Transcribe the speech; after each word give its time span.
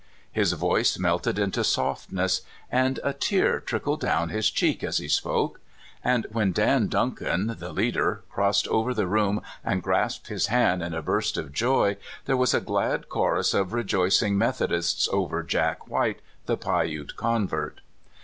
His 0.31 0.53
voice 0.53 0.97
melted 0.97 1.37
into 1.37 1.63
softness, 1.63 2.41
and 2.71 2.99
a 3.03 3.13
tear 3.13 3.59
trickled 3.59 4.01
down 4.01 4.29
his 4.29 4.49
cheek 4.49 4.83
as 4.83 4.97
he 4.97 5.07
spoke; 5.07 5.61
and 6.03 6.25
when 6.31 6.51
Dan 6.53 6.87
Duncan, 6.87 7.55
the 7.59 7.71
leader, 7.71 8.23
crossed 8.31 8.67
over 8.69 8.95
the 8.95 9.05
room 9.05 9.43
and 9.63 9.83
grasped 9.83 10.25
his 10.25 10.47
hand 10.47 10.81
in 10.81 10.95
a 10.95 11.03
burst 11.03 11.37
of 11.37 11.51
joy, 11.53 11.97
there 12.25 12.35
was 12.35 12.55
a 12.55 12.61
glad 12.61 13.09
chorus 13.09 13.53
of 13.53 13.73
rejoicing 13.73 14.35
Methodists 14.39 15.07
over 15.11 15.43
Jack 15.43 15.87
White, 15.87 16.21
the 16.47 16.57
Piute 16.57 17.15
convert. 17.15 17.81